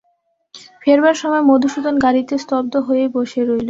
ফেরবার 0.81 1.15
সময় 1.21 1.43
মধুসূদন 1.49 1.95
গাড়িতে 2.05 2.33
স্তব্ধ 2.37 2.73
হয়েই 2.87 3.09
বসে 3.15 3.39
রইল। 3.39 3.59